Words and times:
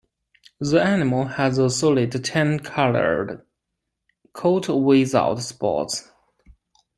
The 0.59 0.81
animal 0.81 1.25
has 1.25 1.59
a 1.59 1.69
solid 1.69 2.23
tan-colored 2.25 3.45
coat 4.33 4.67
without 4.67 5.43
spots. 5.43 6.09